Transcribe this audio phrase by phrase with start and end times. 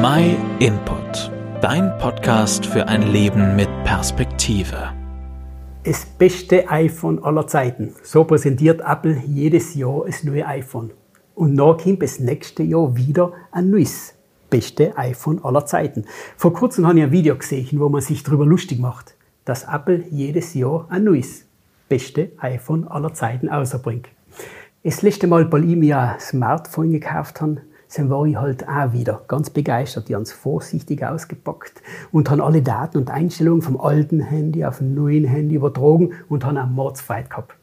[0.00, 4.92] My Input, dein Podcast für ein Leben mit Perspektive.
[5.82, 7.96] Das beste iPhone aller Zeiten.
[8.04, 10.92] So präsentiert Apple jedes Jahr das neue iPhone.
[11.34, 14.14] Und noch kommt das nächste Jahr wieder ein neues
[14.50, 16.04] beste iPhone aller Zeiten.
[16.36, 20.04] Vor kurzem habe ich ein Video gesehen, wo man sich darüber lustig macht, dass Apple
[20.10, 21.44] jedes Jahr ein neues
[21.88, 24.06] beste iPhone aller Zeiten außerbringt.
[24.84, 27.62] Das letzte Mal, weil ich mir ein Smartphone gekauft habe,
[27.96, 30.08] dann war ich halt auch wieder ganz begeistert.
[30.08, 31.82] Die haben es vorsichtig ausgepackt
[32.12, 36.44] und haben alle Daten und Einstellungen vom alten Handy auf ein neuen Handy übertragen und
[36.44, 37.54] haben einen Mordsfight gehabt.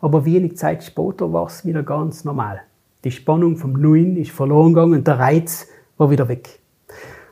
[0.00, 2.62] Aber wenig Zeit später war es wieder ganz normal.
[3.04, 6.60] Die Spannung vom neuen ist verloren gegangen und der Reiz war wieder weg.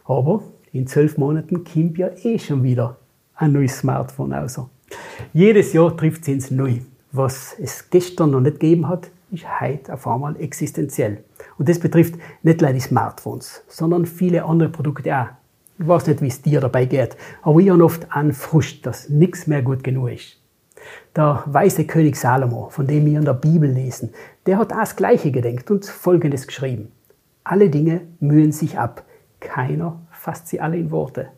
[0.05, 2.97] Aber in zwölf Monaten kommt ja eh schon wieder
[3.35, 4.61] ein neues Smartphone raus.
[5.33, 6.81] Jedes Jahr trifft es ins Neue.
[7.13, 11.25] Was es gestern noch nicht gegeben hat, ist heute auf einmal existenziell.
[11.59, 15.27] Und das betrifft nicht nur die Smartphones, sondern viele andere Produkte auch.
[15.79, 19.09] Ich weiß nicht, wie es dir dabei geht, aber ich habe oft einen Frust, dass
[19.09, 20.37] nichts mehr gut genug ist.
[21.15, 24.11] Der weise König Salomo, von dem wir in der Bibel lesen,
[24.47, 26.93] der hat auch das Gleiche gedenkt und Folgendes geschrieben.
[27.45, 29.05] Alle Dinge mühen sich ab,
[29.41, 31.29] keiner fasst sie alle in Worte.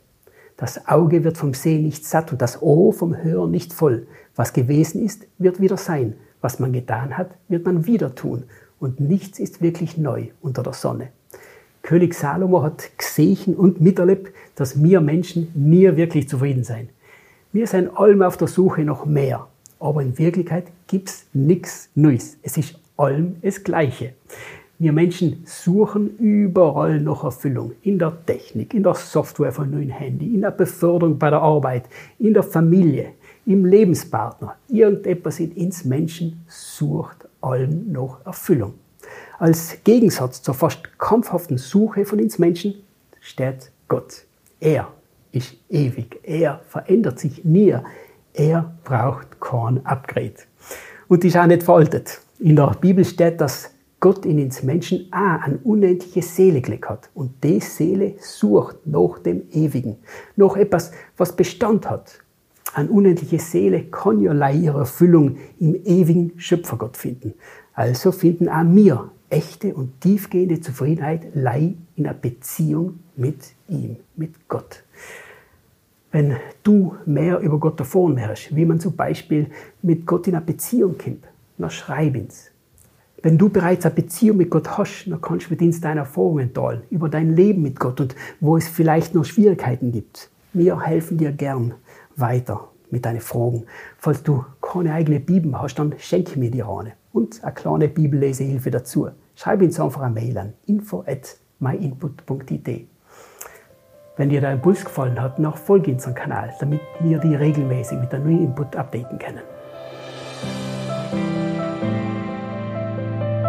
[0.56, 4.06] Das Auge wird vom Sehen nicht satt und das Ohr vom Hören nicht voll.
[4.36, 6.17] Was gewesen ist, wird wieder sein.
[6.42, 8.45] Was man getan hat, wird man wieder tun.
[8.81, 11.11] Und nichts ist wirklich neu unter der Sonne.
[11.83, 16.89] König Salomo hat gesehen und miterlebt, dass wir Menschen nie wirklich zufrieden sein.
[17.53, 19.47] Wir sind allem auf der Suche nach mehr.
[19.78, 22.39] Aber in Wirklichkeit gibt's nichts Neues.
[22.42, 24.14] Es ist allem das Gleiche.
[24.78, 27.73] Wir Menschen suchen überall nach Erfüllung.
[27.83, 31.84] In der Technik, in der Software von neuen Handy, in der Beförderung bei der Arbeit,
[32.19, 33.12] in der Familie,
[33.45, 34.56] im Lebenspartner.
[34.69, 38.74] Irgendetwas in uns Menschen sucht allem nach Erfüllung.
[39.38, 42.74] Als Gegensatz zur fast kampfhaften Suche von uns Menschen
[43.20, 44.24] steht Gott.
[44.60, 44.88] Er
[45.33, 46.20] ist ewig.
[46.22, 47.74] Er verändert sich nie.
[48.34, 50.34] Er braucht kein Upgrade.
[51.08, 52.20] Und ist auch nicht veraltet.
[52.39, 57.11] In der Bibel steht, dass Gott in uns Menschen auch eine unendliche Seele gelegt hat.
[57.14, 59.98] Und die Seele sucht nach dem Ewigen.
[60.36, 62.20] Nach etwas, was Bestand hat.
[62.73, 67.35] Eine unendliche Seele kann ja ihre Erfüllung im ewigen Schöpfergott finden.
[67.75, 74.48] Also finden auch wir echte und tiefgehende Zufriedenheit lei in einer Beziehung mit ihm, mit
[74.48, 74.83] Gott.
[76.13, 79.47] Wenn du mehr über Gott erfahren möchtest, wie man zum Beispiel
[79.83, 81.25] mit Gott in einer Beziehung kommt,
[81.59, 82.51] dann schreib ins.
[83.23, 86.53] Wenn du bereits eine Beziehung mit Gott hast, dann kannst du mit uns deine Erfahrungen
[86.53, 90.31] teilen über dein Leben mit Gott und wo es vielleicht noch Schwierigkeiten gibt.
[90.53, 91.75] Wir helfen dir gern
[92.20, 93.67] weiter mit deinen Fragen.
[93.98, 98.70] Falls du keine eigene Bibel hast, dann schenke mir die eine und eine kleine Bibellesehilfe
[98.70, 99.08] dazu.
[99.35, 102.89] Schreib uns einfach eine Mail an info at myinput.it.
[104.17, 108.13] Wenn dir der Impuls gefallen hat, dann folge unseren Kanal, damit wir die regelmäßig mit
[108.13, 109.41] einem neuen Input updaten können.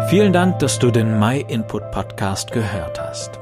[0.08, 3.41] Vielen Dank, dass du den My Input Podcast gehört hast.